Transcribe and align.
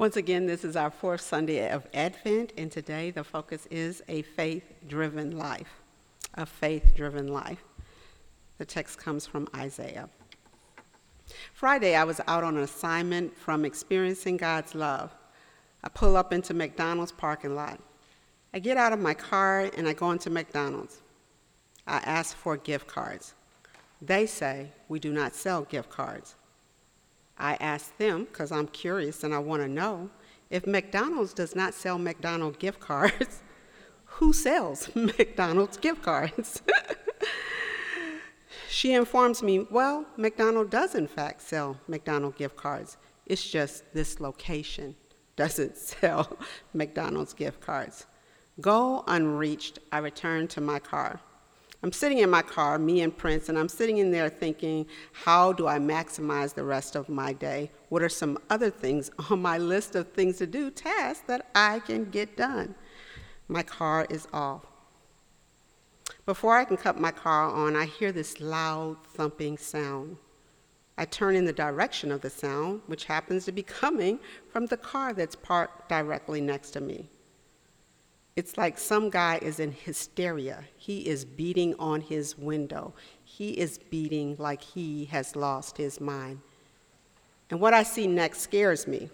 Once 0.00 0.16
again, 0.16 0.46
this 0.46 0.64
is 0.64 0.76
our 0.76 0.90
fourth 0.90 1.20
Sunday 1.20 1.70
of 1.70 1.86
Advent, 1.92 2.54
and 2.56 2.72
today 2.72 3.10
the 3.10 3.22
focus 3.22 3.66
is 3.70 4.02
a 4.08 4.22
faith 4.22 4.64
driven 4.88 5.36
life. 5.36 5.82
A 6.36 6.46
faith 6.46 6.94
driven 6.96 7.28
life. 7.28 7.62
The 8.56 8.64
text 8.64 8.98
comes 8.98 9.26
from 9.26 9.46
Isaiah. 9.54 10.08
Friday, 11.52 11.96
I 11.96 12.04
was 12.04 12.18
out 12.26 12.44
on 12.44 12.56
an 12.56 12.62
assignment 12.62 13.36
from 13.36 13.66
experiencing 13.66 14.38
God's 14.38 14.74
love. 14.74 15.14
I 15.84 15.90
pull 15.90 16.16
up 16.16 16.32
into 16.32 16.54
McDonald's 16.54 17.12
parking 17.12 17.54
lot. 17.54 17.78
I 18.54 18.58
get 18.58 18.78
out 18.78 18.94
of 18.94 19.00
my 19.00 19.12
car 19.12 19.70
and 19.76 19.86
I 19.86 19.92
go 19.92 20.12
into 20.12 20.30
McDonald's. 20.30 21.02
I 21.86 21.98
ask 21.98 22.34
for 22.34 22.56
gift 22.56 22.86
cards. 22.86 23.34
They 24.00 24.24
say 24.24 24.70
we 24.88 24.98
do 24.98 25.12
not 25.12 25.34
sell 25.34 25.64
gift 25.64 25.90
cards. 25.90 26.36
I 27.40 27.56
ask 27.60 27.96
them, 27.96 28.24
because 28.24 28.52
I'm 28.52 28.68
curious 28.68 29.24
and 29.24 29.34
I 29.34 29.38
want 29.38 29.62
to 29.62 29.68
know, 29.68 30.10
if 30.50 30.66
McDonald's 30.66 31.32
does 31.32 31.56
not 31.56 31.74
sell 31.74 31.98
McDonald's 32.10 32.58
gift 32.58 32.80
cards, 32.80 33.42
who 34.04 34.32
sells 34.32 34.94
McDonald's 34.94 35.76
gift 35.76 36.02
cards? 36.02 36.62
she 38.68 38.92
informs 38.92 39.42
me, 39.42 39.66
well, 39.70 40.06
McDonald 40.16 40.70
does 40.70 40.94
in 40.94 41.06
fact 41.06 41.40
sell 41.42 41.78
McDonald's 41.88 42.36
gift 42.36 42.56
cards. 42.56 42.96
It's 43.26 43.48
just 43.48 43.92
this 43.94 44.20
location 44.20 44.96
doesn't 45.36 45.76
sell 45.76 46.36
McDonald's 46.74 47.32
gift 47.32 47.60
cards. 47.60 48.06
Goal 48.60 49.04
unreached, 49.06 49.78
I 49.90 49.98
return 49.98 50.48
to 50.48 50.60
my 50.60 50.78
car. 50.78 51.20
I'm 51.82 51.92
sitting 51.92 52.18
in 52.18 52.28
my 52.28 52.42
car, 52.42 52.78
me 52.78 53.00
and 53.00 53.16
Prince, 53.16 53.48
and 53.48 53.58
I'm 53.58 53.68
sitting 53.68 53.98
in 53.98 54.10
there 54.10 54.28
thinking, 54.28 54.86
how 55.12 55.52
do 55.52 55.66
I 55.66 55.78
maximize 55.78 56.52
the 56.52 56.64
rest 56.64 56.94
of 56.94 57.08
my 57.08 57.32
day? 57.32 57.70
What 57.88 58.02
are 58.02 58.08
some 58.08 58.38
other 58.50 58.68
things 58.68 59.10
on 59.30 59.40
my 59.40 59.56
list 59.56 59.94
of 59.94 60.12
things 60.12 60.36
to 60.38 60.46
do, 60.46 60.70
tasks 60.70 61.24
that 61.26 61.46
I 61.54 61.78
can 61.80 62.10
get 62.10 62.36
done? 62.36 62.74
My 63.48 63.62
car 63.62 64.06
is 64.10 64.28
off. 64.32 64.66
Before 66.26 66.56
I 66.56 66.64
can 66.64 66.76
cut 66.76 67.00
my 67.00 67.10
car 67.10 67.50
on, 67.50 67.76
I 67.76 67.86
hear 67.86 68.12
this 68.12 68.40
loud 68.40 68.98
thumping 69.14 69.56
sound. 69.56 70.18
I 70.98 71.06
turn 71.06 71.34
in 71.34 71.46
the 71.46 71.52
direction 71.52 72.12
of 72.12 72.20
the 72.20 72.28
sound, 72.28 72.82
which 72.88 73.06
happens 73.06 73.46
to 73.46 73.52
be 73.52 73.62
coming 73.80 74.20
from 74.50 74.66
the 74.66 74.76
car 74.76 75.14
that's 75.14 75.34
parked 75.34 75.88
directly 75.88 76.42
next 76.42 76.72
to 76.72 76.80
me. 76.80 77.08
It's 78.36 78.56
like 78.56 78.78
some 78.78 79.10
guy 79.10 79.38
is 79.42 79.58
in 79.60 79.72
hysteria. 79.72 80.64
He 80.76 81.06
is 81.06 81.24
beating 81.24 81.74
on 81.78 82.00
his 82.00 82.38
window. 82.38 82.94
He 83.24 83.50
is 83.50 83.78
beating 83.78 84.36
like 84.38 84.62
he 84.62 85.06
has 85.06 85.36
lost 85.36 85.76
his 85.76 86.00
mind. 86.00 86.40
And 87.50 87.60
what 87.60 87.74
I 87.74 87.82
see 87.82 88.06
next 88.06 88.40
scares 88.40 88.86
me. 88.86 89.10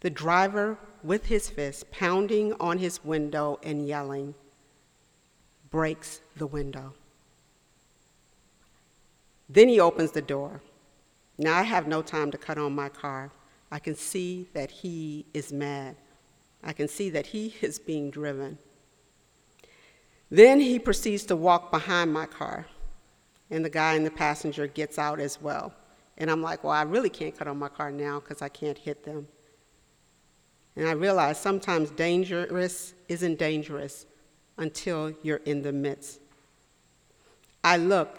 The 0.00 0.10
driver, 0.10 0.78
with 1.02 1.26
his 1.26 1.48
fist 1.48 1.90
pounding 1.90 2.52
on 2.60 2.78
his 2.78 3.02
window 3.02 3.58
and 3.62 3.88
yelling, 3.88 4.34
breaks 5.70 6.20
the 6.36 6.46
window. 6.46 6.92
Then 9.48 9.68
he 9.68 9.80
opens 9.80 10.12
the 10.12 10.22
door. 10.22 10.60
Now 11.38 11.56
I 11.58 11.62
have 11.62 11.86
no 11.86 12.02
time 12.02 12.30
to 12.30 12.38
cut 12.38 12.58
on 12.58 12.74
my 12.74 12.88
car. 12.88 13.30
I 13.70 13.78
can 13.78 13.94
see 13.94 14.48
that 14.52 14.70
he 14.70 15.24
is 15.32 15.52
mad. 15.52 15.96
I 16.62 16.72
can 16.72 16.88
see 16.88 17.10
that 17.10 17.26
he 17.26 17.54
is 17.62 17.78
being 17.78 18.10
driven. 18.10 18.58
Then 20.30 20.58
he 20.60 20.78
proceeds 20.78 21.24
to 21.26 21.36
walk 21.36 21.70
behind 21.70 22.12
my 22.12 22.26
car, 22.26 22.66
and 23.50 23.64
the 23.64 23.70
guy 23.70 23.94
in 23.94 24.02
the 24.02 24.10
passenger 24.10 24.66
gets 24.66 24.98
out 24.98 25.20
as 25.20 25.40
well. 25.40 25.72
And 26.18 26.30
I'm 26.30 26.42
like, 26.42 26.64
well, 26.64 26.72
I 26.72 26.82
really 26.82 27.10
can't 27.10 27.36
cut 27.36 27.46
on 27.46 27.58
my 27.58 27.68
car 27.68 27.92
now 27.92 28.20
because 28.20 28.42
I 28.42 28.48
can't 28.48 28.78
hit 28.78 29.04
them. 29.04 29.28
And 30.74 30.88
I 30.88 30.92
realize 30.92 31.38
sometimes 31.38 31.90
dangerous 31.90 32.94
isn't 33.08 33.38
dangerous 33.38 34.06
until 34.58 35.12
you're 35.22 35.42
in 35.44 35.62
the 35.62 35.72
midst. 35.72 36.20
I 37.62 37.76
look, 37.76 38.18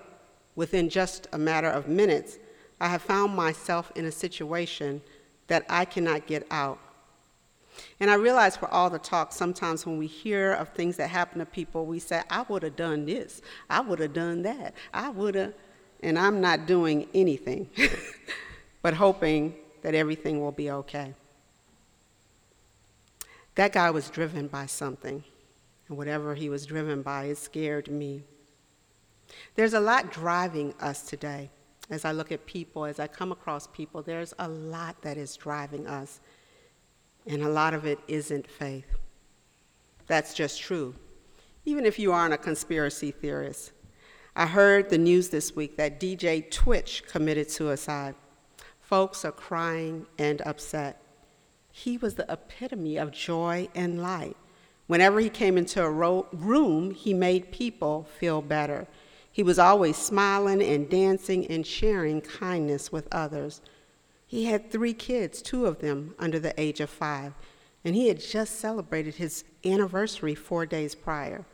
within 0.56 0.90
just 0.90 1.28
a 1.34 1.38
matter 1.38 1.70
of 1.70 1.88
minutes, 1.88 2.38
I 2.80 2.88
have 2.88 3.02
found 3.02 3.36
myself 3.36 3.92
in 3.96 4.06
a 4.06 4.12
situation 4.12 5.02
that 5.48 5.66
I 5.70 5.86
cannot 5.86 6.28
get 6.28 6.46
out 6.52 6.80
and 8.00 8.10
I 8.10 8.16
realize 8.16 8.58
for 8.58 8.68
all 8.70 8.90
the 8.90 9.00
talk, 9.00 9.32
sometimes 9.32 9.86
when 9.86 9.98
we 9.98 10.08
hear 10.08 10.54
of 10.54 10.70
things 10.70 10.98
that 10.98 11.10
happen 11.10 11.40
to 11.40 11.46
people, 11.46 11.86
we 11.86 12.00
say, 12.00 12.22
I 12.30 12.44
would 12.50 12.64
have 12.64 12.76
done 12.76 13.06
this, 13.06 13.42
I 13.70 13.82
would 13.82 14.00
have 14.00 14.14
done 14.14 14.42
that, 14.44 14.74
I 14.94 15.10
would 15.10 15.36
have, 15.36 15.54
and 16.02 16.18
I'm 16.18 16.42
not 16.42 16.66
doing 16.66 17.08
anything, 17.14 17.70
but 18.82 18.94
hoping 18.94 19.56
that 19.82 19.96
everything 19.96 20.42
will 20.42 20.52
be 20.52 20.72
okay. 20.72 21.14
That 23.56 23.74
guy 23.74 23.90
was 23.90 24.10
driven 24.10 24.48
by 24.48 24.68
something, 24.68 25.24
and 25.88 25.98
whatever 25.98 26.36
he 26.36 26.50
was 26.50 26.66
driven 26.66 27.02
by, 27.02 27.26
it 27.26 27.38
scared 27.38 27.90
me. 27.90 28.24
There's 29.56 29.74
a 29.74 29.80
lot 29.80 30.12
driving 30.12 30.74
us 30.80 31.02
today. 31.02 31.50
As 31.90 32.06
I 32.06 32.12
look 32.12 32.32
at 32.32 32.46
people, 32.46 32.86
as 32.86 33.00
I 33.00 33.08
come 33.08 33.32
across 33.32 33.66
people, 33.68 34.02
there's 34.02 34.34
a 34.40 34.48
lot 34.48 35.02
that 35.02 35.18
is 35.18 35.36
driving 35.36 35.88
us 35.88 36.20
and 37.28 37.44
a 37.44 37.50
lot 37.50 37.74
of 37.74 37.86
it 37.86 38.00
isn't 38.08 38.50
faith. 38.50 38.88
That's 40.08 40.34
just 40.34 40.62
true, 40.62 40.96
even 41.66 41.86
if 41.86 42.00
you 42.00 42.12
aren't 42.12 42.34
a 42.34 42.38
conspiracy 42.38 43.12
theorist. 43.12 43.72
I 44.36 44.46
heard 44.46 44.90
the 44.90 44.98
news 44.98 45.30
this 45.30 45.56
week 45.56 45.78
that 45.78 46.00
DJ 46.00 46.50
Twitch 46.50 47.04
committed 47.08 47.50
suicide. 47.50 48.16
Folks 48.80 49.26
are 49.26 49.32
crying 49.32 50.06
and 50.18 50.42
upset. 50.44 51.02
He 51.72 51.98
was 51.98 52.16
the 52.16 52.32
epitome 52.32 52.98
of 52.98 53.12
joy 53.12 53.68
and 53.76 54.02
light. 54.02 54.38
Whenever 54.88 55.20
he 55.20 55.30
came 55.30 55.58
into 55.58 55.84
a 55.84 55.90
ro- 55.90 56.28
room, 56.32 56.92
he 56.92 57.14
made 57.14 57.52
people 57.52 58.08
feel 58.18 58.42
better. 58.42 58.88
He 59.32 59.44
was 59.44 59.60
always 59.60 59.98
smiling 59.98 60.64
and 60.64 60.90
dancing 60.90 61.46
and 61.48 61.68
sharing 61.68 62.22
kindness 62.22 62.92
with 62.92 63.08
others. 63.12 63.62
He 64.28 64.44
had 64.44 64.70
three 64.70 64.94
kids, 64.94 65.42
two 65.42 65.66
of 65.66 65.80
them 65.80 66.14
under 66.20 66.38
the 66.38 66.54
age 66.60 66.82
of 66.82 66.90
five, 66.90 67.34
and 67.86 67.96
he 67.96 68.10
had 68.10 68.20
just 68.20 68.60
celebrated 68.60 69.16
his 69.16 69.46
anniversary 69.64 70.36
four 70.36 70.66
days 70.66 70.94
prior. 70.94 71.46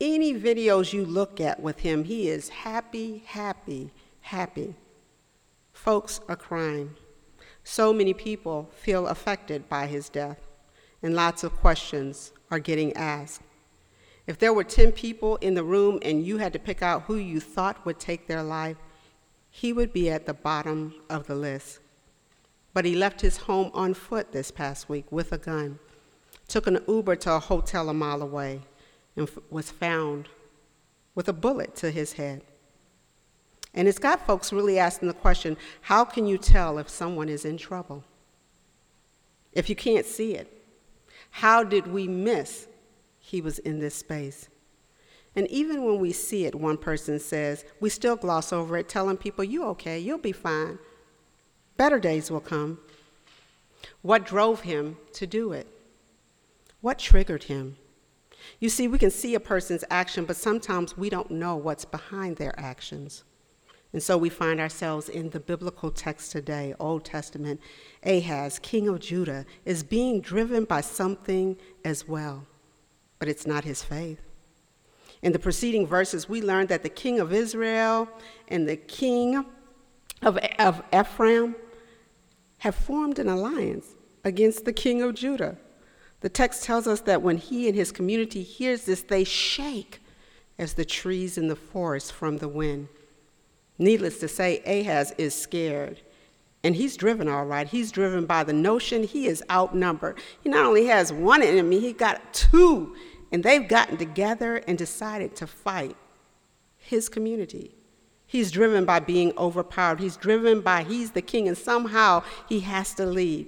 Any 0.00 0.34
videos 0.34 0.92
you 0.92 1.04
look 1.04 1.40
at 1.40 1.60
with 1.60 1.78
him, 1.78 2.02
he 2.02 2.28
is 2.28 2.48
happy, 2.48 3.22
happy, 3.26 3.92
happy. 4.22 4.74
Folks 5.72 6.20
are 6.28 6.34
crying. 6.34 6.96
So 7.62 7.92
many 7.92 8.12
people 8.12 8.68
feel 8.74 9.06
affected 9.06 9.68
by 9.68 9.86
his 9.86 10.08
death, 10.08 10.40
and 11.00 11.14
lots 11.14 11.44
of 11.44 11.56
questions 11.58 12.32
are 12.50 12.58
getting 12.58 12.92
asked. 12.94 13.40
If 14.26 14.38
there 14.38 14.52
were 14.52 14.64
10 14.64 14.92
people 14.92 15.36
in 15.36 15.54
the 15.54 15.62
room 15.62 16.00
and 16.02 16.26
you 16.26 16.38
had 16.38 16.52
to 16.54 16.58
pick 16.58 16.82
out 16.82 17.02
who 17.02 17.16
you 17.16 17.38
thought 17.38 17.84
would 17.86 18.00
take 18.00 18.26
their 18.26 18.42
life, 18.42 18.78
he 19.48 19.72
would 19.72 19.92
be 19.92 20.10
at 20.10 20.26
the 20.26 20.34
bottom 20.34 20.94
of 21.08 21.28
the 21.28 21.34
list. 21.36 21.78
But 22.74 22.84
he 22.84 22.94
left 22.94 23.20
his 23.20 23.38
home 23.38 23.70
on 23.72 23.94
foot 23.94 24.32
this 24.32 24.50
past 24.50 24.88
week 24.88 25.10
with 25.10 25.32
a 25.32 25.38
gun, 25.38 25.78
took 26.48 26.66
an 26.66 26.80
Uber 26.86 27.16
to 27.16 27.34
a 27.34 27.38
hotel 27.38 27.88
a 27.88 27.94
mile 27.94 28.20
away, 28.20 28.62
and 29.16 29.28
f- 29.28 29.38
was 29.48 29.70
found 29.70 30.28
with 31.14 31.28
a 31.28 31.32
bullet 31.32 31.76
to 31.76 31.90
his 31.90 32.14
head. 32.14 32.42
And 33.72 33.88
it's 33.88 33.98
got 33.98 34.26
folks 34.26 34.52
really 34.52 34.78
asking 34.78 35.08
the 35.08 35.14
question 35.14 35.56
how 35.82 36.04
can 36.04 36.26
you 36.26 36.36
tell 36.36 36.78
if 36.78 36.88
someone 36.88 37.28
is 37.28 37.44
in 37.44 37.56
trouble? 37.56 38.04
If 39.52 39.70
you 39.70 39.76
can't 39.76 40.04
see 40.04 40.34
it, 40.34 40.50
how 41.30 41.62
did 41.62 41.86
we 41.86 42.08
miss 42.08 42.66
he 43.18 43.40
was 43.40 43.60
in 43.60 43.78
this 43.78 43.94
space? 43.94 44.48
And 45.36 45.48
even 45.48 45.84
when 45.84 45.98
we 45.98 46.12
see 46.12 46.44
it, 46.44 46.54
one 46.54 46.76
person 46.76 47.18
says, 47.18 47.64
we 47.80 47.90
still 47.90 48.14
gloss 48.14 48.52
over 48.52 48.76
it, 48.76 48.88
telling 48.88 49.16
people, 49.16 49.42
you 49.42 49.64
okay, 49.66 49.98
you'll 49.98 50.18
be 50.18 50.32
fine. 50.32 50.78
Better 51.76 51.98
days 51.98 52.30
will 52.30 52.40
come. 52.40 52.78
What 54.02 54.26
drove 54.26 54.60
him 54.60 54.96
to 55.14 55.26
do 55.26 55.52
it? 55.52 55.66
What 56.80 56.98
triggered 56.98 57.44
him? 57.44 57.76
You 58.60 58.68
see, 58.68 58.88
we 58.88 58.98
can 58.98 59.10
see 59.10 59.34
a 59.34 59.40
person's 59.40 59.84
action, 59.90 60.24
but 60.24 60.36
sometimes 60.36 60.96
we 60.96 61.08
don't 61.08 61.30
know 61.30 61.56
what's 61.56 61.84
behind 61.84 62.36
their 62.36 62.58
actions. 62.58 63.24
And 63.92 64.02
so 64.02 64.18
we 64.18 64.28
find 64.28 64.60
ourselves 64.60 65.08
in 65.08 65.30
the 65.30 65.40
biblical 65.40 65.90
text 65.90 66.32
today, 66.32 66.74
Old 66.80 67.04
Testament. 67.04 67.60
Ahaz, 68.04 68.58
king 68.58 68.88
of 68.88 69.00
Judah, 69.00 69.46
is 69.64 69.82
being 69.82 70.20
driven 70.20 70.64
by 70.64 70.80
something 70.80 71.56
as 71.84 72.06
well, 72.06 72.44
but 73.18 73.28
it's 73.28 73.46
not 73.46 73.64
his 73.64 73.82
faith. 73.82 74.20
In 75.22 75.32
the 75.32 75.38
preceding 75.38 75.86
verses, 75.86 76.28
we 76.28 76.42
learned 76.42 76.68
that 76.68 76.82
the 76.82 76.88
king 76.88 77.20
of 77.20 77.32
Israel 77.32 78.08
and 78.48 78.68
the 78.68 78.76
king 78.76 79.44
of, 80.22 80.38
of 80.58 80.82
Ephraim 80.92 81.54
have 82.64 82.74
formed 82.74 83.18
an 83.18 83.28
alliance 83.28 83.94
against 84.24 84.64
the 84.64 84.72
king 84.72 85.02
of 85.02 85.14
Judah. 85.14 85.58
The 86.22 86.30
text 86.30 86.64
tells 86.64 86.86
us 86.86 87.02
that 87.02 87.20
when 87.20 87.36
he 87.36 87.68
and 87.68 87.76
his 87.76 87.92
community 87.92 88.42
hears 88.42 88.86
this, 88.86 89.02
they 89.02 89.22
shake 89.22 90.00
as 90.58 90.72
the 90.72 90.84
trees 90.86 91.36
in 91.36 91.48
the 91.48 91.56
forest 91.56 92.10
from 92.10 92.38
the 92.38 92.48
wind. 92.48 92.88
Needless 93.76 94.18
to 94.20 94.28
say, 94.28 94.62
Ahaz 94.64 95.12
is 95.18 95.34
scared. 95.34 96.00
And 96.62 96.74
he's 96.74 96.96
driven 96.96 97.28
all 97.28 97.44
right. 97.44 97.68
He's 97.68 97.92
driven 97.92 98.24
by 98.24 98.44
the 98.44 98.54
notion 98.54 99.02
he 99.04 99.26
is 99.26 99.44
outnumbered. 99.50 100.18
He 100.40 100.48
not 100.48 100.64
only 100.64 100.86
has 100.86 101.12
one 101.12 101.42
enemy, 101.42 101.80
he 101.80 101.92
got 101.92 102.32
two. 102.32 102.96
And 103.30 103.44
they've 103.44 103.68
gotten 103.68 103.98
together 103.98 104.62
and 104.66 104.78
decided 104.78 105.36
to 105.36 105.46
fight 105.46 105.98
his 106.78 107.10
community. 107.10 107.74
He's 108.34 108.50
driven 108.50 108.84
by 108.84 108.98
being 108.98 109.32
overpowered. 109.38 110.00
He's 110.00 110.16
driven 110.16 110.60
by 110.60 110.82
he's 110.82 111.12
the 111.12 111.22
king, 111.22 111.46
and 111.46 111.56
somehow 111.56 112.24
he 112.48 112.58
has 112.58 112.92
to 112.94 113.06
lead. 113.06 113.46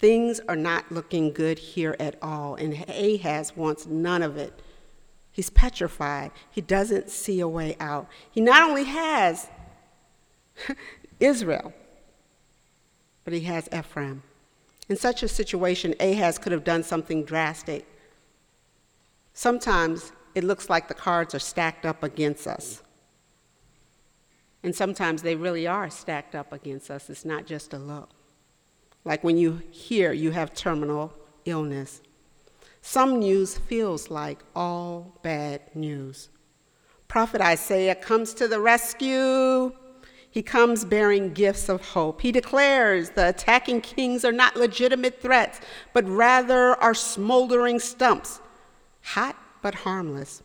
Things 0.00 0.40
are 0.48 0.56
not 0.56 0.90
looking 0.90 1.32
good 1.32 1.60
here 1.60 1.94
at 2.00 2.16
all, 2.20 2.56
and 2.56 2.74
Ahaz 2.88 3.56
wants 3.56 3.86
none 3.86 4.24
of 4.24 4.36
it. 4.36 4.60
He's 5.30 5.50
petrified. 5.50 6.32
He 6.50 6.60
doesn't 6.60 7.10
see 7.10 7.38
a 7.38 7.46
way 7.46 7.76
out. 7.78 8.08
He 8.28 8.40
not 8.40 8.68
only 8.68 8.82
has 8.82 9.46
Israel, 11.20 11.72
but 13.22 13.32
he 13.32 13.42
has 13.42 13.68
Ephraim. 13.72 14.24
In 14.88 14.96
such 14.96 15.22
a 15.22 15.28
situation, 15.28 15.94
Ahaz 16.00 16.38
could 16.38 16.50
have 16.50 16.64
done 16.64 16.82
something 16.82 17.22
drastic. 17.22 17.86
Sometimes 19.32 20.10
it 20.34 20.42
looks 20.42 20.68
like 20.68 20.88
the 20.88 20.94
cards 20.94 21.36
are 21.36 21.38
stacked 21.38 21.86
up 21.86 22.02
against 22.02 22.48
us. 22.48 22.82
And 24.68 24.76
sometimes 24.76 25.22
they 25.22 25.34
really 25.34 25.66
are 25.66 25.88
stacked 25.88 26.34
up 26.34 26.52
against 26.52 26.90
us. 26.90 27.08
It's 27.08 27.24
not 27.24 27.46
just 27.46 27.72
a 27.72 27.78
look. 27.78 28.10
Like 29.02 29.24
when 29.24 29.38
you 29.38 29.62
hear 29.70 30.12
you 30.12 30.30
have 30.32 30.52
terminal 30.52 31.14
illness. 31.46 32.02
Some 32.82 33.18
news 33.18 33.56
feels 33.56 34.10
like 34.10 34.40
all 34.54 35.20
bad 35.22 35.74
news. 35.74 36.28
Prophet 37.08 37.40
Isaiah 37.40 37.94
comes 37.94 38.34
to 38.34 38.46
the 38.46 38.60
rescue. 38.60 39.72
He 40.30 40.42
comes 40.42 40.84
bearing 40.84 41.32
gifts 41.32 41.70
of 41.70 41.80
hope. 41.80 42.20
He 42.20 42.30
declares 42.30 43.08
the 43.08 43.30
attacking 43.30 43.80
kings 43.80 44.22
are 44.22 44.32
not 44.32 44.54
legitimate 44.54 45.22
threats, 45.22 45.62
but 45.94 46.06
rather 46.06 46.74
are 46.74 46.92
smoldering 46.92 47.78
stumps, 47.78 48.42
hot 49.00 49.34
but 49.62 49.76
harmless. 49.76 50.42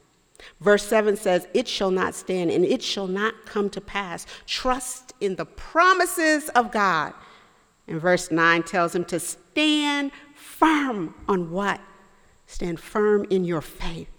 Verse 0.59 0.85
7 0.85 1.15
says, 1.15 1.47
It 1.53 1.67
shall 1.67 1.91
not 1.91 2.15
stand 2.15 2.51
and 2.51 2.65
it 2.65 2.81
shall 2.81 3.07
not 3.07 3.45
come 3.45 3.69
to 3.71 3.81
pass. 3.81 4.25
Trust 4.45 5.13
in 5.19 5.35
the 5.35 5.45
promises 5.45 6.49
of 6.49 6.71
God. 6.71 7.13
And 7.87 7.99
verse 7.99 8.31
9 8.31 8.63
tells 8.63 8.95
him 8.95 9.05
to 9.05 9.19
stand 9.19 10.11
firm 10.35 11.15
on 11.27 11.51
what? 11.51 11.81
Stand 12.45 12.79
firm 12.79 13.25
in 13.29 13.45
your 13.45 13.61
faith, 13.61 14.11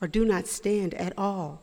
or 0.00 0.08
do 0.08 0.24
not 0.24 0.46
stand 0.46 0.94
at 0.94 1.12
all. 1.16 1.60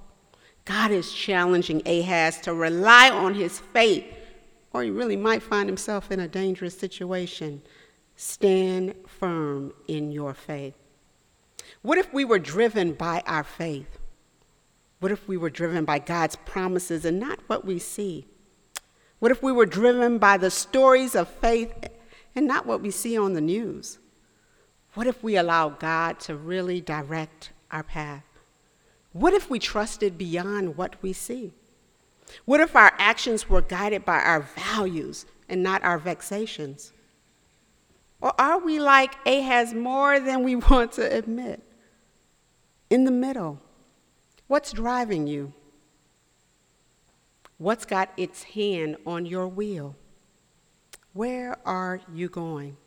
God 0.65 0.91
is 0.91 1.13
challenging 1.13 1.81
Ahaz 1.85 2.39
to 2.41 2.53
rely 2.53 3.09
on 3.09 3.33
his 3.33 3.59
faith, 3.59 4.05
or 4.73 4.83
he 4.83 4.89
really 4.89 5.15
might 5.15 5.41
find 5.41 5.69
himself 5.69 6.11
in 6.11 6.19
a 6.19 6.27
dangerous 6.27 6.77
situation. 6.77 7.61
Stand 8.15 8.95
firm 9.05 9.73
in 9.87 10.11
your 10.11 10.33
faith. 10.33 10.75
What 11.87 11.97
if 11.97 12.13
we 12.13 12.25
were 12.25 12.37
driven 12.37 12.91
by 12.91 13.23
our 13.25 13.45
faith? 13.45 13.97
What 14.99 15.09
if 15.09 15.25
we 15.25 15.37
were 15.37 15.49
driven 15.49 15.85
by 15.85 15.99
God's 15.99 16.35
promises 16.35 17.05
and 17.05 17.17
not 17.17 17.39
what 17.47 17.63
we 17.63 17.79
see? 17.79 18.27
What 19.19 19.31
if 19.31 19.41
we 19.41 19.53
were 19.53 19.65
driven 19.65 20.17
by 20.17 20.35
the 20.35 20.51
stories 20.51 21.15
of 21.15 21.29
faith 21.29 21.73
and 22.35 22.45
not 22.45 22.65
what 22.65 22.81
we 22.81 22.91
see 22.91 23.17
on 23.17 23.31
the 23.31 23.39
news? 23.39 23.99
What 24.95 25.07
if 25.07 25.23
we 25.23 25.37
allow 25.37 25.69
God 25.69 26.19
to 26.19 26.35
really 26.35 26.81
direct 26.81 27.53
our 27.71 27.83
path? 27.83 28.25
What 29.13 29.31
if 29.31 29.49
we 29.49 29.57
trusted 29.57 30.17
beyond 30.17 30.75
what 30.75 31.01
we 31.01 31.13
see? 31.13 31.53
What 32.43 32.59
if 32.59 32.75
our 32.75 32.91
actions 32.97 33.47
were 33.47 33.61
guided 33.61 34.03
by 34.03 34.19
our 34.19 34.41
values 34.41 35.25
and 35.47 35.63
not 35.63 35.85
our 35.85 35.99
vexations? 35.99 36.91
Or 38.19 38.33
are 38.37 38.59
we 38.59 38.77
like 38.77 39.15
Ahaz 39.25 39.73
more 39.73 40.19
than 40.19 40.43
we 40.43 40.55
want 40.69 40.91
to 40.93 41.09
admit? 41.09 41.63
In 42.89 43.03
the 43.03 43.11
middle, 43.11 43.59
what's 44.47 44.71
driving 44.71 45.27
you? 45.27 45.53
What's 47.57 47.85
got 47.85 48.11
its 48.17 48.43
hand 48.43 48.97
on 49.05 49.25
your 49.25 49.47
wheel? 49.47 49.95
Where 51.13 51.57
are 51.65 51.99
you 52.13 52.29
going? 52.29 52.77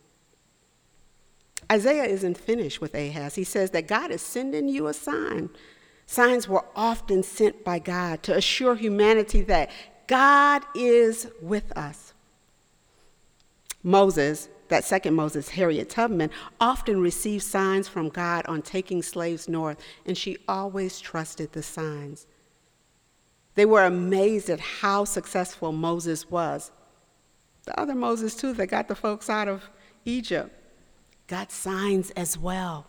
Isaiah 1.70 2.04
isn't 2.04 2.38
finished 2.38 2.80
with 2.80 2.94
Ahaz. 2.94 3.34
He 3.34 3.44
says 3.44 3.70
that 3.70 3.86
God 3.86 4.10
is 4.10 4.22
sending 4.22 4.68
you 4.68 4.86
a 4.86 4.94
sign. 4.94 5.50
Signs 6.06 6.48
were 6.48 6.64
often 6.74 7.22
sent 7.22 7.64
by 7.64 7.78
God 7.78 8.22
to 8.24 8.36
assure 8.36 8.74
humanity 8.74 9.42
that 9.42 9.70
God 10.06 10.62
is 10.74 11.28
with 11.40 11.76
us. 11.76 12.14
Moses, 13.82 14.48
that 14.70 14.84
second 14.84 15.14
Moses, 15.14 15.50
Harriet 15.50 15.90
Tubman, 15.90 16.30
often 16.60 17.00
received 17.00 17.44
signs 17.44 17.86
from 17.86 18.08
God 18.08 18.46
on 18.46 18.62
taking 18.62 19.02
slaves 19.02 19.48
north, 19.48 19.78
and 20.06 20.16
she 20.16 20.38
always 20.48 20.98
trusted 20.98 21.52
the 21.52 21.62
signs. 21.62 22.26
They 23.54 23.66
were 23.66 23.84
amazed 23.84 24.48
at 24.48 24.60
how 24.60 25.04
successful 25.04 25.72
Moses 25.72 26.30
was. 26.30 26.70
The 27.66 27.78
other 27.78 27.94
Moses, 27.94 28.34
too, 28.34 28.52
that 28.54 28.68
got 28.68 28.88
the 28.88 28.94
folks 28.94 29.28
out 29.28 29.48
of 29.48 29.68
Egypt, 30.04 30.50
got 31.26 31.52
signs 31.52 32.10
as 32.12 32.38
well. 32.38 32.86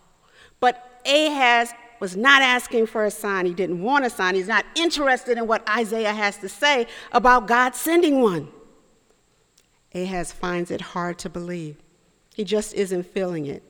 But 0.60 1.02
Ahaz 1.04 1.72
was 2.00 2.16
not 2.16 2.42
asking 2.42 2.86
for 2.86 3.04
a 3.04 3.10
sign. 3.10 3.46
He 3.46 3.54
didn't 3.54 3.82
want 3.82 4.04
a 4.04 4.10
sign. 4.10 4.34
He's 4.34 4.48
not 4.48 4.64
interested 4.74 5.38
in 5.38 5.46
what 5.46 5.68
Isaiah 5.68 6.12
has 6.12 6.38
to 6.38 6.48
say 6.48 6.86
about 7.12 7.46
God 7.46 7.74
sending 7.74 8.20
one. 8.22 8.48
Ahaz 9.94 10.32
finds 10.32 10.70
it 10.70 10.80
hard 10.80 11.18
to 11.20 11.28
believe. 11.28 11.76
He 12.34 12.44
just 12.44 12.74
isn't 12.74 13.04
feeling 13.04 13.46
it. 13.46 13.62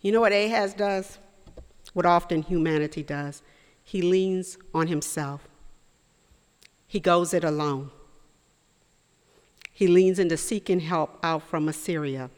You 0.00 0.12
know 0.12 0.20
what 0.20 0.32
Ahaz 0.32 0.74
does? 0.74 1.18
What 1.92 2.06
often 2.06 2.42
humanity 2.42 3.02
does? 3.02 3.42
He 3.82 4.02
leans 4.02 4.58
on 4.74 4.88
himself. 4.88 5.48
He 6.86 7.00
goes 7.00 7.32
it 7.32 7.44
alone. 7.44 7.90
He 9.72 9.86
leans 9.86 10.18
into 10.18 10.36
seeking 10.36 10.80
help 10.80 11.18
out 11.22 11.42
from 11.42 11.68
Assyria. 11.68 12.30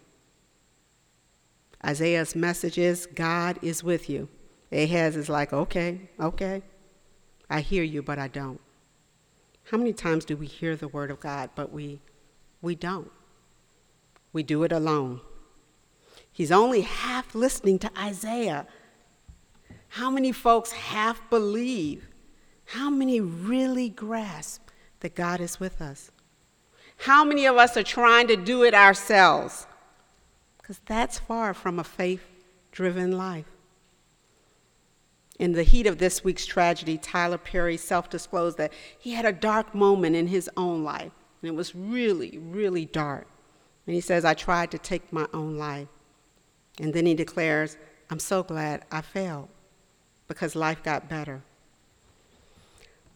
Isaiah's 1.85 2.35
message 2.35 2.77
is 2.79 3.07
God 3.07 3.59
is 3.63 3.85
with 3.85 4.11
you. 4.11 4.29
Ahaz 4.73 5.17
is 5.17 5.29
like, 5.29 5.53
okay, 5.53 6.11
okay, 6.21 6.63
I 7.49 7.61
hear 7.61 7.83
you, 7.83 8.03
but 8.03 8.19
I 8.19 8.29
don't. 8.29 8.61
How 9.71 9.79
many 9.79 9.93
times 9.93 10.25
do 10.25 10.37
we 10.37 10.47
hear 10.47 10.77
the 10.77 10.89
word 10.89 11.11
of 11.11 11.21
God, 11.21 11.51
but 11.55 11.73
we, 11.73 12.01
we 12.61 12.75
don't? 12.75 13.11
We 14.33 14.43
do 14.43 14.63
it 14.63 14.73
alone. 14.73 15.21
He's 16.31 16.53
only 16.53 16.83
half 16.83 17.35
listening 17.35 17.79
to 17.81 17.91
Isaiah. 17.99 18.67
How 19.89 20.11
many 20.11 20.33
folks 20.33 20.73
half 20.73 21.29
believe 21.31 22.09
how 22.73 22.91
many 22.91 23.19
really 23.19 23.89
grasp 23.89 24.61
that 25.01 25.15
God 25.15 25.41
is 25.41 25.59
with 25.59 25.81
us? 25.81 26.11
How 26.99 27.25
many 27.25 27.47
of 27.47 27.57
us 27.57 27.79
are 27.79 27.83
trying 27.83 28.29
to 28.29 28.37
do 28.37 28.63
it 28.63 28.75
ourselves? 28.75 29.67
Because 30.59 30.79
that's 30.85 31.19
far 31.19 31.55
from 31.55 31.79
a 31.79 31.85
faith 31.85 32.27
driven 32.71 33.13
life. 33.13 33.47
In 35.39 35.53
the 35.53 35.63
heat 35.63 35.87
of 35.87 35.97
this 35.97 36.23
week's 36.23 36.45
tragedy, 36.45 36.99
Tyler 36.99 37.39
Perry 37.39 37.79
self 37.79 38.11
disclosed 38.11 38.59
that 38.59 38.75
he 38.99 39.13
had 39.13 39.25
a 39.25 39.33
dark 39.33 39.75
moment 39.75 40.15
in 40.15 40.27
his 40.27 40.51
own 40.55 40.85
life, 40.85 41.13
and 41.43 41.49
it 41.49 41.55
was 41.55 41.75
really, 41.75 42.39
really 42.39 42.85
dark. 42.85 43.27
And 43.87 43.95
he 43.95 44.01
says, 44.01 44.25
I 44.25 44.35
tried 44.35 44.71
to 44.73 44.79
take 44.79 45.13
my 45.13 45.27
own 45.33 45.57
life. 45.57 45.89
And 46.81 46.93
then 46.93 47.07
he 47.07 47.15
declares, 47.15 47.77
I'm 48.11 48.19
so 48.19 48.43
glad 48.43 48.85
I 48.91 49.01
failed 49.01 49.49
because 50.27 50.55
life 50.55 50.83
got 50.83 51.09
better. 51.09 51.43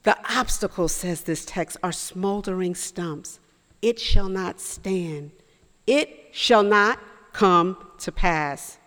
The 0.05 0.17
obstacles, 0.37 0.93
says 0.93 1.23
this 1.23 1.45
text, 1.45 1.77
are 1.83 1.93
smoldering 1.93 2.75
stumps. 2.75 3.39
It 3.81 4.01
shall 4.01 4.29
not 4.29 4.61
stand. 4.61 5.31
It 5.87 6.31
shall 6.33 6.63
not 6.63 6.99
come 7.33 7.77
to 7.99 8.11
pass. 8.11 8.79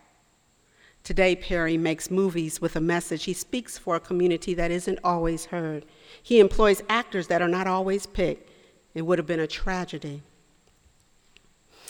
Today, 1.04 1.36
Perry 1.36 1.78
makes 1.78 2.10
movies 2.10 2.60
with 2.60 2.76
a 2.76 2.82
message. 2.82 3.26
He 3.26 3.34
speaks 3.34 3.78
for 3.78 3.96
a 3.96 4.00
community 4.00 4.56
that 4.56 4.72
isn't 4.72 5.00
always 5.04 5.46
heard. 5.46 5.86
He 6.22 6.40
employs 6.40 6.82
actors 6.90 7.28
that 7.28 7.42
are 7.42 7.48
not 7.48 7.68
always 7.68 8.08
picked. 8.08 8.50
It 8.96 9.02
would 9.02 9.20
have 9.20 9.28
been 9.28 9.42
a 9.42 9.46
tragedy. 9.46 10.24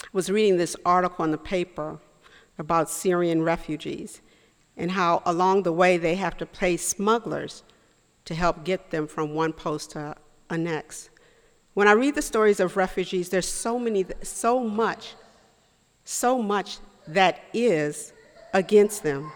I 0.02 0.08
was 0.12 0.28
reading 0.28 0.56
this 0.58 0.76
article 0.84 1.24
in 1.24 1.30
the 1.30 1.38
paper 1.38 1.98
about 2.58 2.90
Syrian 2.90 3.42
refugees 3.42 4.20
and 4.76 4.90
how 4.90 5.22
along 5.24 5.62
the 5.62 5.72
way 5.72 5.96
they 5.96 6.16
have 6.16 6.36
to 6.38 6.44
play 6.46 6.76
smugglers 6.76 7.62
to 8.24 8.34
help 8.34 8.64
get 8.64 8.90
them 8.90 9.06
from 9.06 9.34
one 9.34 9.52
post 9.52 9.92
to 9.92 10.16
a 10.50 10.58
next. 10.58 11.10
When 11.74 11.86
I 11.86 11.92
read 11.92 12.16
the 12.16 12.22
stories 12.22 12.58
of 12.58 12.76
refugees, 12.76 13.28
there's 13.28 13.48
so 13.48 13.78
many, 13.78 14.04
so 14.22 14.60
much, 14.60 15.14
so 16.04 16.42
much 16.42 16.78
that 17.06 17.40
is 17.54 18.12
against 18.52 19.04
them. 19.04 19.30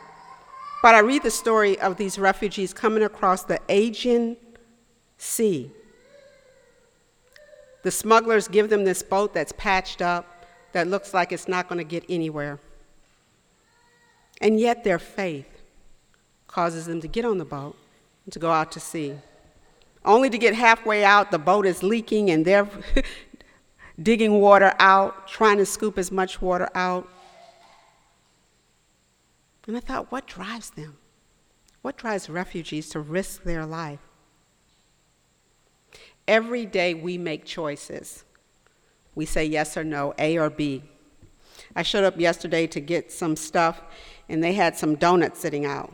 But 0.82 0.94
I 0.94 1.00
read 1.00 1.22
the 1.22 1.30
story 1.30 1.78
of 1.78 1.98
these 1.98 2.18
refugees 2.18 2.72
coming 2.72 3.02
across 3.02 3.44
the 3.44 3.60
Aegean 3.68 4.36
Sea. 5.18 5.70
The 7.82 7.90
smugglers 7.90 8.48
give 8.48 8.68
them 8.68 8.84
this 8.84 9.02
boat 9.02 9.32
that's 9.32 9.52
patched 9.52 10.02
up, 10.02 10.40
that 10.72 10.86
looks 10.86 11.12
like 11.12 11.32
it's 11.32 11.48
not 11.48 11.68
going 11.68 11.78
to 11.78 11.84
get 11.84 12.04
anywhere. 12.08 12.60
And 14.40 14.58
yet 14.58 14.84
their 14.84 14.98
faith 14.98 15.46
causes 16.46 16.86
them 16.86 17.00
to 17.00 17.08
get 17.08 17.24
on 17.24 17.38
the 17.38 17.44
boat 17.44 17.76
and 18.24 18.32
to 18.32 18.38
go 18.38 18.50
out 18.50 18.72
to 18.72 18.80
sea. 18.80 19.16
Only 20.04 20.30
to 20.30 20.38
get 20.38 20.54
halfway 20.54 21.04
out, 21.04 21.30
the 21.30 21.38
boat 21.38 21.66
is 21.66 21.82
leaking 21.82 22.30
and 22.30 22.44
they're 22.44 22.68
digging 24.02 24.40
water 24.40 24.74
out, 24.78 25.28
trying 25.28 25.58
to 25.58 25.66
scoop 25.66 25.98
as 25.98 26.10
much 26.10 26.40
water 26.40 26.68
out. 26.74 27.08
And 29.66 29.76
I 29.76 29.80
thought, 29.80 30.10
what 30.10 30.26
drives 30.26 30.70
them? 30.70 30.96
What 31.82 31.96
drives 31.96 32.28
refugees 32.28 32.88
to 32.90 33.00
risk 33.00 33.42
their 33.42 33.66
life? 33.66 34.00
Every 36.30 36.64
day 36.64 36.94
we 36.94 37.18
make 37.18 37.44
choices. 37.44 38.24
We 39.16 39.26
say 39.26 39.44
yes 39.44 39.76
or 39.76 39.82
no, 39.82 40.14
A 40.16 40.38
or 40.38 40.48
B. 40.48 40.84
I 41.74 41.82
showed 41.82 42.04
up 42.04 42.20
yesterday 42.20 42.68
to 42.68 42.78
get 42.78 43.10
some 43.10 43.34
stuff, 43.34 43.82
and 44.28 44.40
they 44.40 44.52
had 44.52 44.76
some 44.76 44.94
donuts 44.94 45.40
sitting 45.40 45.66
out. 45.66 45.92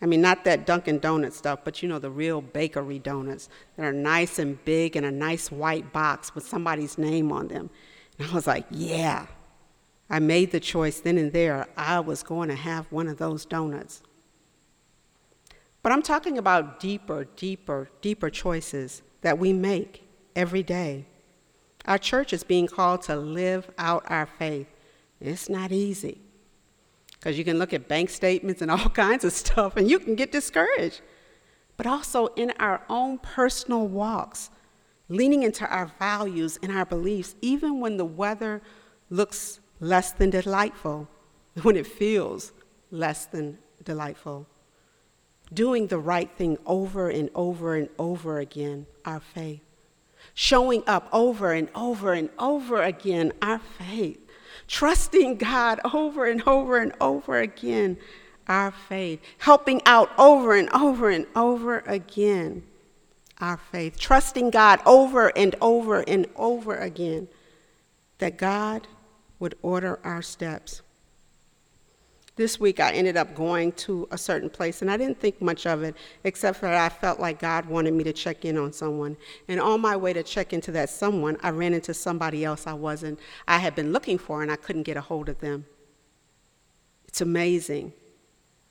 I 0.00 0.06
mean, 0.06 0.22
not 0.22 0.44
that 0.44 0.64
Dunkin' 0.64 1.00
Donuts 1.00 1.36
stuff, 1.36 1.60
but 1.64 1.82
you 1.82 1.88
know, 1.90 1.98
the 1.98 2.10
real 2.10 2.40
bakery 2.40 2.98
donuts 2.98 3.50
that 3.76 3.84
are 3.84 3.92
nice 3.92 4.38
and 4.38 4.64
big 4.64 4.96
in 4.96 5.04
a 5.04 5.10
nice 5.10 5.52
white 5.52 5.92
box 5.92 6.34
with 6.34 6.48
somebody's 6.48 6.96
name 6.96 7.30
on 7.30 7.48
them. 7.48 7.68
And 8.18 8.30
I 8.30 8.34
was 8.34 8.46
like, 8.46 8.64
yeah. 8.70 9.26
I 10.08 10.18
made 10.18 10.50
the 10.50 10.60
choice 10.60 11.00
then 11.00 11.18
and 11.18 11.34
there. 11.34 11.66
I 11.76 12.00
was 12.00 12.22
going 12.22 12.48
to 12.48 12.54
have 12.54 12.90
one 12.90 13.06
of 13.06 13.18
those 13.18 13.44
donuts. 13.44 14.02
But 15.82 15.92
I'm 15.92 16.02
talking 16.02 16.38
about 16.38 16.80
deeper, 16.80 17.26
deeper, 17.36 17.90
deeper 18.00 18.30
choices 18.30 19.02
that 19.26 19.40
we 19.40 19.52
make 19.52 20.04
every 20.36 20.62
day. 20.62 21.04
Our 21.84 21.98
church 21.98 22.32
is 22.32 22.44
being 22.44 22.68
called 22.68 23.02
to 23.02 23.16
live 23.16 23.68
out 23.76 24.04
our 24.06 24.24
faith. 24.24 24.68
It's 25.20 25.48
not 25.48 25.72
easy 25.72 26.20
because 27.10 27.36
you 27.36 27.42
can 27.42 27.58
look 27.58 27.72
at 27.72 27.88
bank 27.88 28.08
statements 28.08 28.62
and 28.62 28.70
all 28.74 28.88
kinds 28.88 29.24
of 29.24 29.32
stuff 29.32 29.76
and 29.76 29.90
you 29.90 29.98
can 29.98 30.14
get 30.14 30.30
discouraged. 30.30 31.00
But 31.76 31.88
also 31.88 32.28
in 32.36 32.52
our 32.60 32.84
own 32.88 33.18
personal 33.18 33.88
walks, 33.88 34.50
leaning 35.08 35.42
into 35.42 35.66
our 35.66 35.90
values 35.98 36.56
and 36.62 36.70
our 36.70 36.86
beliefs, 36.86 37.34
even 37.42 37.80
when 37.80 37.96
the 37.96 38.04
weather 38.04 38.62
looks 39.10 39.58
less 39.80 40.12
than 40.12 40.30
delightful, 40.30 41.08
when 41.62 41.74
it 41.74 41.88
feels 41.88 42.52
less 42.92 43.26
than 43.26 43.58
delightful. 43.82 44.46
Doing 45.52 45.86
the 45.86 45.98
right 45.98 46.30
thing 46.36 46.58
over 46.66 47.08
and 47.08 47.30
over 47.34 47.76
and 47.76 47.88
over 47.98 48.38
again, 48.38 48.86
our 49.04 49.20
faith. 49.20 49.60
Showing 50.34 50.82
up 50.86 51.08
over 51.12 51.52
and 51.52 51.68
over 51.74 52.12
and 52.12 52.30
over 52.38 52.82
again, 52.82 53.32
our 53.40 53.58
faith 53.58 54.18
trusting 54.66 55.36
God 55.36 55.80
over 55.92 56.26
and 56.26 56.42
over 56.46 56.78
and 56.78 56.92
over 57.00 57.40
again, 57.40 57.96
our 58.48 58.70
faith, 58.70 59.20
helping 59.38 59.82
out 59.86 60.10
over 60.18 60.54
and 60.54 60.70
over 60.70 61.10
and 61.10 61.26
over 61.34 61.78
again, 61.80 62.62
our 63.40 63.56
faith, 63.56 63.98
trusting 63.98 64.50
God 64.50 64.80
over 64.86 65.28
and 65.36 65.54
over 65.60 66.00
and 66.00 66.26
over 66.36 66.76
again, 66.76 67.28
that 68.18 68.38
God 68.38 68.86
would 69.38 69.56
order 69.62 69.98
our 70.04 70.22
steps 70.22 70.80
this 72.36 72.60
week 72.60 72.80
I 72.80 72.92
ended 72.92 73.16
up 73.16 73.34
going 73.34 73.72
to 73.72 74.06
a 74.10 74.18
certain 74.18 74.50
place, 74.50 74.82
and 74.82 74.90
I 74.90 74.98
didn't 74.98 75.18
think 75.18 75.40
much 75.40 75.66
of 75.66 75.82
it, 75.82 75.96
except 76.22 76.60
that 76.60 76.74
I 76.74 76.90
felt 76.90 77.18
like 77.18 77.38
God 77.38 77.64
wanted 77.64 77.94
me 77.94 78.04
to 78.04 78.12
check 78.12 78.44
in 78.44 78.58
on 78.58 78.72
someone. 78.72 79.16
And 79.48 79.58
on 79.58 79.80
my 79.80 79.96
way 79.96 80.12
to 80.12 80.22
check 80.22 80.52
into 80.52 80.70
that 80.72 80.90
someone, 80.90 81.38
I 81.42 81.50
ran 81.50 81.72
into 81.72 81.94
somebody 81.94 82.44
else 82.44 82.66
I 82.66 82.74
wasn't, 82.74 83.18
I 83.48 83.58
had 83.58 83.74
been 83.74 83.92
looking 83.92 84.18
for, 84.18 84.42
and 84.42 84.52
I 84.52 84.56
couldn't 84.56 84.82
get 84.82 84.98
a 84.98 85.00
hold 85.00 85.30
of 85.30 85.40
them. 85.40 85.64
It's 87.08 87.22
amazing 87.22 87.94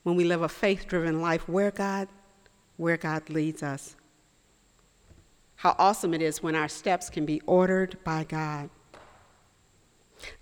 when 0.04 0.16
we 0.16 0.24
live 0.24 0.44
a 0.44 0.50
faith 0.50 0.88
driven 0.88 1.20
life 1.20 1.50
where 1.50 1.72
God, 1.72 2.08
where 2.78 2.98
God 2.98 3.30
leads 3.32 3.64
us. 3.64 3.96
How 5.56 5.76
awesome 5.80 6.14
it 6.14 6.22
is 6.22 6.44
when 6.44 6.56
our 6.56 6.68
steps 6.68 7.10
can 7.10 7.26
be 7.26 7.42
ordered 7.48 7.98
by 8.04 8.26
God. 8.26 8.70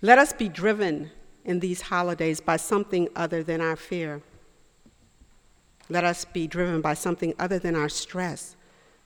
Let 0.02 0.18
us 0.18 0.34
be 0.34 0.50
driven 0.50 1.10
in 1.44 1.60
these 1.60 1.82
holidays 1.82 2.40
by 2.40 2.56
something 2.56 3.08
other 3.14 3.42
than 3.42 3.60
our 3.60 3.76
fear. 3.76 4.22
Let 5.88 6.04
us 6.04 6.24
be 6.24 6.46
driven 6.46 6.80
by 6.80 6.94
something 6.94 7.34
other 7.38 7.58
than 7.58 7.76
our 7.76 7.88
stress. 7.88 8.56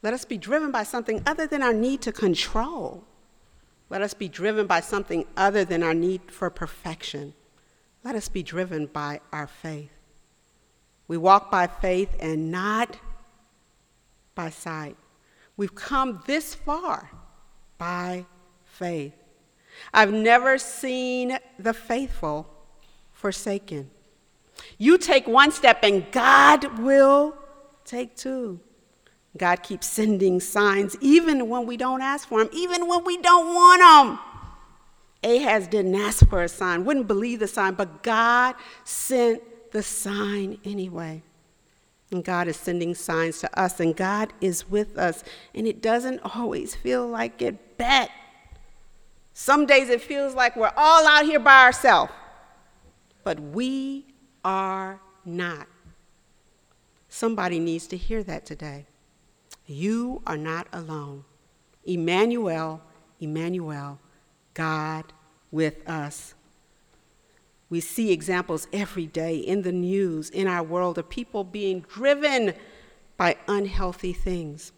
Let 0.03 0.15
us 0.15 0.25
be 0.25 0.39
driven 0.39 0.71
by 0.71 0.85
something 0.85 1.23
other 1.27 1.47
than 1.47 1.63
our 1.63 1.73
need 1.73 2.01
to 2.03 2.13
control. 2.13 3.05
Let 3.91 4.03
us 4.03 4.15
be 4.15 4.29
driven 4.29 4.67
by 4.67 4.81
something 4.81 5.27
other 5.37 5.65
than 5.65 5.83
our 5.83 5.95
need 5.95 6.31
for 6.31 6.51
perfection. 6.51 7.35
Let 8.05 8.15
us 8.15 8.29
be 8.29 8.43
driven 8.43 8.87
by 8.87 9.21
our 9.33 9.47
faith. 9.47 9.91
We 11.09 11.17
walk 11.17 11.51
by 11.51 11.67
faith 11.67 12.15
and 12.21 12.51
not 12.51 12.99
by 14.35 14.51
sight. 14.51 14.97
We've 15.57 15.75
come 15.75 16.23
this 16.27 16.55
far 16.55 17.11
by 17.77 18.27
faith. 18.65 19.18
I've 19.93 20.13
never 20.13 20.59
seen 20.59 21.39
the 21.59 21.75
faithful 21.75 22.49
forsaken. 23.13 23.91
You 24.77 24.99
take 24.99 25.27
one 25.27 25.51
step 25.51 25.81
and 25.83 26.11
God 26.13 26.79
will 26.79 27.37
take 27.85 28.17
two. 28.17 28.61
God 29.37 29.63
keeps 29.63 29.87
sending 29.87 30.41
signs 30.41 30.97
even 31.01 31.49
when 31.49 31.67
we 31.67 31.77
don't 31.77 32.03
ask 32.03 32.29
for 32.29 32.43
them, 32.43 32.51
even 32.53 32.89
when 32.89 33.05
we 33.05 33.19
don't 33.19 33.55
want 33.55 33.81
them. 33.81 34.19
Ahaz 35.23 35.67
didn't 35.67 35.95
ask 35.95 36.29
for 36.29 36.43
a 36.43 36.49
sign, 36.49 36.85
wouldn't 36.85 37.09
believe 37.09 37.41
the 37.41 37.49
sign, 37.49 37.75
but 37.75 38.03
God 38.03 38.55
sent 38.85 39.43
the 39.73 39.83
sign 39.83 40.59
anyway. 40.65 41.23
And 42.11 42.25
God 42.25 42.49
is 42.49 42.57
sending 42.57 42.95
signs 42.95 43.39
to 43.41 43.61
us, 43.61 43.81
and 43.81 43.95
God 43.95 44.33
is 44.41 44.71
with 44.71 44.97
us. 44.97 45.23
And 45.55 45.67
it 45.67 45.83
doesn't 45.83 46.21
always 46.21 46.75
feel 46.75 47.07
like 47.07 47.43
it 47.43 47.77
bet. 47.77 48.11
Some 49.41 49.67
days 49.67 49.89
it 49.89 50.03
feels 50.03 50.35
like 50.35 50.57
we're 50.57 50.73
all 50.77 51.07
out 51.07 51.25
here 51.25 51.39
by 51.39 51.63
ourselves, 51.63 52.11
but 53.23 53.39
we 53.39 54.05
are 54.45 54.99
not. 55.25 55.69
Somebody 57.09 57.61
needs 57.61 57.87
to 57.87 57.97
hear 57.97 58.25
that 58.25 58.45
today. 58.45 58.87
You 59.65 60.23
are 60.27 60.37
not 60.37 60.67
alone. 60.73 61.25
Emmanuel, 61.85 62.83
Emmanuel, 63.21 64.01
God 64.55 65.05
with 65.53 65.89
us. 65.89 66.35
We 67.71 67.79
see 67.79 68.11
examples 68.11 68.67
every 68.73 69.07
day 69.07 69.37
in 69.37 69.63
the 69.63 69.71
news, 69.71 70.31
in 70.31 70.49
our 70.49 70.65
world, 70.65 70.99
of 70.99 71.09
people 71.09 71.45
being 71.45 71.83
driven 71.83 72.55
by 73.17 73.37
unhealthy 73.47 74.13
things. 74.13 74.73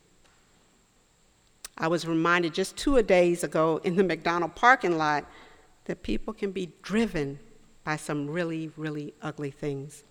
I 1.81 1.89
was 1.89 2.07
reminded 2.07 2.53
just 2.53 2.77
two 2.77 3.03
days 3.03 3.43
ago 3.43 3.81
in 3.83 3.97
the 3.97 4.05
McDonald 4.05 4.55
parking 4.55 4.99
lot 4.99 5.25
that 5.87 6.03
people 6.03 6.35
can 6.35 6.53
be 6.53 6.75
driven 6.83 7.39
by 7.85 7.97
some 7.97 8.29
really, 8.29 8.71
really 8.77 9.15
ugly 9.23 9.51
things. 9.51 10.05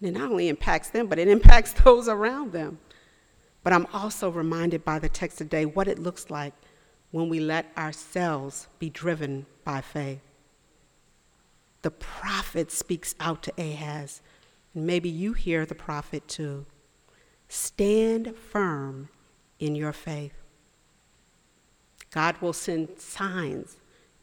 And 0.00 0.08
it 0.08 0.18
not 0.18 0.30
only 0.30 0.48
impacts 0.48 0.90
them, 0.90 1.08
but 1.08 1.18
it 1.18 1.26
impacts 1.26 1.72
those 1.84 2.08
around 2.08 2.52
them. 2.52 2.78
But 3.64 3.72
I'm 3.72 3.86
also 3.92 4.30
reminded 4.30 4.84
by 4.84 5.00
the 5.00 5.08
text 5.08 5.38
today 5.38 5.66
what 5.66 5.88
it 5.88 5.98
looks 5.98 6.30
like 6.30 6.54
when 7.10 7.28
we 7.28 7.40
let 7.40 7.72
ourselves 7.76 8.68
be 8.78 8.88
driven 8.88 9.46
by 9.64 9.80
faith. 9.80 10.22
The 11.82 11.90
prophet 11.90 12.70
speaks 12.70 13.16
out 13.18 13.42
to 13.42 13.52
Ahaz, 13.58 14.22
and 14.72 14.86
maybe 14.86 15.08
you 15.08 15.32
hear 15.32 15.66
the 15.66 15.74
prophet 15.74 16.28
too. 16.28 16.64
Stand 17.48 18.36
firm 18.36 19.08
in 19.58 19.74
your 19.74 19.92
faith. 19.92 20.41
God 22.12 22.36
will 22.40 22.52
send 22.52 22.98
signs. 22.98 23.76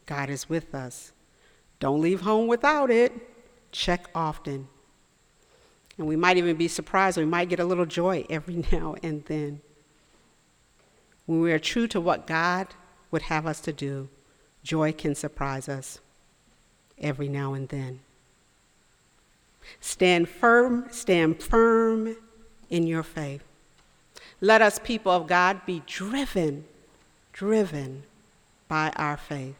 God 0.06 0.30
is 0.30 0.48
with 0.48 0.74
us. 0.74 1.12
Don't 1.80 2.00
leave 2.00 2.22
home 2.22 2.46
without 2.46 2.90
it. 2.90 3.12
Check 3.72 4.08
often. 4.14 4.68
And 5.98 6.06
we 6.06 6.16
might 6.16 6.36
even 6.36 6.56
be 6.56 6.68
surprised. 6.68 7.18
We 7.18 7.24
might 7.24 7.48
get 7.48 7.60
a 7.60 7.64
little 7.64 7.86
joy 7.86 8.24
every 8.30 8.64
now 8.72 8.94
and 9.02 9.24
then. 9.26 9.60
When 11.26 11.40
we 11.40 11.52
are 11.52 11.58
true 11.58 11.86
to 11.88 12.00
what 12.00 12.26
God 12.26 12.68
would 13.10 13.22
have 13.22 13.46
us 13.46 13.60
to 13.62 13.72
do, 13.72 14.08
joy 14.62 14.92
can 14.92 15.14
surprise 15.14 15.68
us 15.68 16.00
every 16.98 17.28
now 17.28 17.54
and 17.54 17.68
then. 17.68 18.00
Stand 19.80 20.28
firm, 20.28 20.86
stand 20.90 21.42
firm 21.42 22.16
in 22.68 22.86
your 22.86 23.02
faith. 23.02 23.44
Let 24.40 24.62
us, 24.62 24.78
people 24.78 25.12
of 25.12 25.26
God, 25.26 25.66
be 25.66 25.82
driven 25.86 26.64
driven 27.40 28.02
by 28.68 28.92
our 28.96 29.16
faith, 29.16 29.56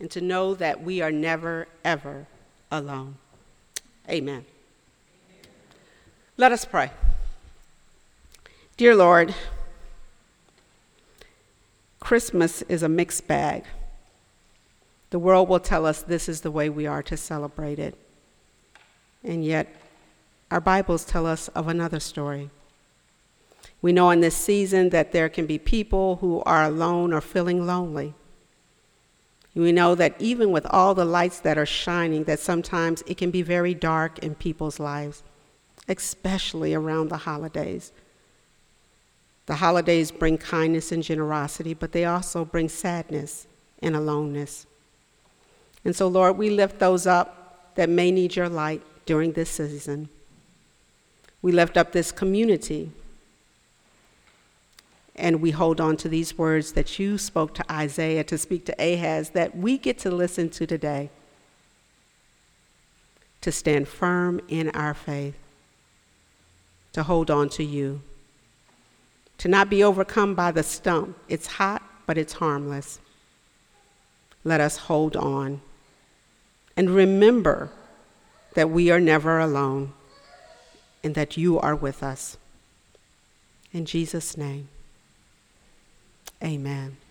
and 0.00 0.10
to 0.10 0.22
know 0.22 0.54
that 0.54 0.82
we 0.82 1.02
are 1.02 1.12
never, 1.12 1.68
ever 1.84 2.26
alone. 2.70 3.14
Amen. 4.08 4.42
Let 6.38 6.50
us 6.50 6.64
pray. 6.64 6.90
Dear 8.78 8.96
Lord, 8.96 9.34
Christmas 12.00 12.62
is 12.62 12.82
a 12.82 12.88
mixed 12.88 13.26
bag. 13.26 13.64
The 15.10 15.18
world 15.18 15.50
will 15.50 15.60
tell 15.60 15.84
us 15.84 16.00
this 16.00 16.26
is 16.26 16.40
the 16.40 16.50
way 16.50 16.70
we 16.70 16.86
are 16.86 17.02
to 17.02 17.18
celebrate 17.18 17.78
it. 17.78 17.98
And 19.22 19.44
yet, 19.44 19.68
our 20.50 20.60
Bibles 20.60 21.04
tell 21.04 21.26
us 21.26 21.48
of 21.48 21.68
another 21.68 22.00
story. 22.00 22.48
We 23.82 23.92
know 23.92 24.10
in 24.10 24.20
this 24.20 24.36
season 24.36 24.90
that 24.90 25.10
there 25.10 25.28
can 25.28 25.46
be 25.46 25.58
people 25.58 26.16
who 26.16 26.40
are 26.46 26.64
alone 26.64 27.12
or 27.12 27.20
feeling 27.20 27.66
lonely. 27.66 28.14
We 29.54 29.72
know 29.72 29.94
that 29.96 30.14
even 30.18 30.50
with 30.52 30.64
all 30.66 30.94
the 30.94 31.04
lights 31.04 31.40
that 31.40 31.58
are 31.58 31.66
shining, 31.66 32.24
that 32.24 32.38
sometimes 32.38 33.02
it 33.06 33.18
can 33.18 33.30
be 33.30 33.42
very 33.42 33.74
dark 33.74 34.20
in 34.20 34.36
people's 34.36 34.80
lives, 34.80 35.22
especially 35.88 36.72
around 36.72 37.08
the 37.08 37.18
holidays. 37.18 37.92
The 39.46 39.56
holidays 39.56 40.10
bring 40.10 40.38
kindness 40.38 40.92
and 40.92 41.02
generosity, 41.02 41.74
but 41.74 41.92
they 41.92 42.04
also 42.04 42.44
bring 42.44 42.68
sadness 42.68 43.46
and 43.82 43.96
aloneness. 43.96 44.66
And 45.84 45.94
so, 45.94 46.06
Lord, 46.06 46.38
we 46.38 46.48
lift 46.48 46.78
those 46.78 47.06
up 47.06 47.74
that 47.74 47.88
may 47.88 48.10
need 48.12 48.36
your 48.36 48.48
light 48.48 48.82
during 49.04 49.32
this 49.32 49.50
season. 49.50 50.08
We 51.42 51.50
lift 51.50 51.76
up 51.76 51.90
this 51.90 52.12
community 52.12 52.92
and 55.14 55.40
we 55.40 55.50
hold 55.50 55.80
on 55.80 55.96
to 55.98 56.08
these 56.08 56.38
words 56.38 56.72
that 56.72 56.98
you 56.98 57.18
spoke 57.18 57.54
to 57.54 57.72
Isaiah 57.72 58.24
to 58.24 58.38
speak 58.38 58.64
to 58.66 58.74
Ahaz 58.78 59.30
that 59.30 59.56
we 59.56 59.78
get 59.78 59.98
to 60.00 60.10
listen 60.10 60.48
to 60.50 60.66
today 60.66 61.10
to 63.42 63.52
stand 63.52 63.88
firm 63.88 64.40
in 64.48 64.70
our 64.70 64.94
faith, 64.94 65.36
to 66.92 67.02
hold 67.02 67.30
on 67.30 67.48
to 67.50 67.64
you, 67.64 68.00
to 69.36 69.48
not 69.48 69.68
be 69.68 69.82
overcome 69.82 70.34
by 70.34 70.50
the 70.52 70.62
stump. 70.62 71.18
It's 71.28 71.46
hot, 71.46 71.82
but 72.06 72.16
it's 72.16 72.34
harmless. 72.34 73.00
Let 74.44 74.60
us 74.60 74.76
hold 74.76 75.16
on 75.16 75.60
and 76.76 76.90
remember 76.90 77.70
that 78.54 78.70
we 78.70 78.90
are 78.90 79.00
never 79.00 79.38
alone 79.38 79.92
and 81.02 81.14
that 81.14 81.36
you 81.36 81.58
are 81.58 81.74
with 81.74 82.02
us. 82.02 82.36
In 83.72 83.84
Jesus' 83.84 84.36
name, 84.36 84.68
amen. 86.42 87.01